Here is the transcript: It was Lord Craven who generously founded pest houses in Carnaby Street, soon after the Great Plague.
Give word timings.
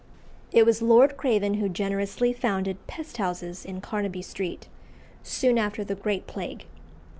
It 0.51 0.65
was 0.65 0.81
Lord 0.81 1.15
Craven 1.15 1.53
who 1.61 1.69
generously 1.69 2.33
founded 2.33 2.77
pest 2.87 3.17
houses 3.17 3.63
in 3.63 3.81
Carnaby 3.81 4.23
Street, 4.23 4.67
soon 5.21 5.59
after 5.59 5.83
the 5.83 5.93
Great 5.93 6.25
Plague. 6.25 6.65